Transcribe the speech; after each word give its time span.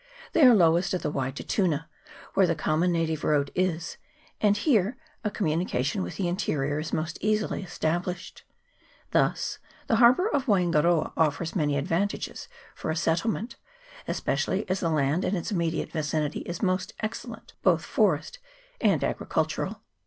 They 0.33 0.43
are 0.47 0.55
lowest 0.55 0.95
at 0.95 1.03
the 1.03 1.11
Wai 1.11 1.29
te 1.29 1.43
Tuna, 1.43 1.87
where 2.33 2.47
the 2.47 2.55
common 2.55 2.91
na 2.91 3.05
tive 3.05 3.23
road 3.23 3.51
is, 3.53 3.97
and 4.41 4.57
here 4.57 4.97
a 5.23 5.29
communication 5.29 6.01
with 6.01 6.15
the 6.15 6.27
interior 6.27 6.79
is 6.79 6.91
most 6.91 7.19
easily 7.21 7.61
established. 7.61 8.43
Thus 9.11 9.59
the 9.85 9.97
har 9.97 10.11
bour 10.13 10.27
of 10.33 10.47
Waingaroa 10.47 11.11
offers 11.15 11.55
many 11.55 11.77
advantages 11.77 12.47
for 12.73 12.89
a 12.89 12.95
settlement, 12.95 13.57
especially 14.07 14.67
as 14.69 14.79
the 14.79 14.89
land 14.89 15.23
in 15.23 15.35
its 15.35 15.51
immediate 15.51 15.91
vicinity 15.91 16.39
is 16.47 16.63
most 16.63 16.93
excellent, 17.01 17.53
both 17.61 17.85
forest 17.85 18.39
and 18.81 19.01
agricultu 19.01 19.59
ral. 19.59 19.83